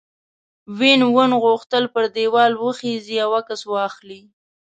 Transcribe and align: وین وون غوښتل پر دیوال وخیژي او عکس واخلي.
وین 0.77 1.01
وون 1.13 1.31
غوښتل 1.43 1.83
پر 1.93 2.03
دیوال 2.15 2.51
وخیژي 2.63 3.17
او 3.25 3.29
عکس 3.39 3.61
واخلي. 3.73 4.21